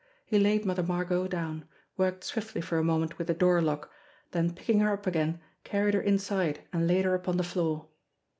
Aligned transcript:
He 0.25 0.39
laid 0.39 0.65
Mother 0.65 0.81
Margot 0.81 1.27
down, 1.27 1.65
worked 1.95 2.23
swiftly 2.23 2.59
for 2.59 2.79
a 2.79 2.83
moment 2.83 3.19
with 3.19 3.27
the 3.27 3.35
door 3.35 3.61
lock, 3.61 3.91
then 4.31 4.51
picking 4.55 4.79
her 4.79 4.91
up 4.93 5.05
again 5.05 5.39
carried 5.63 5.93
her 5.93 6.01
inside 6.01 6.61
and 6.73 6.87
laid 6.87 7.05
her 7.05 7.13
upon 7.13 7.37
the 7.37 7.43
floor. 7.43 7.87